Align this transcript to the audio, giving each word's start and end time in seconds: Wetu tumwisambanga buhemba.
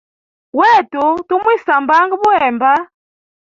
Wetu 0.57 1.03
tumwisambanga 1.27 2.13
buhemba. 2.21 2.71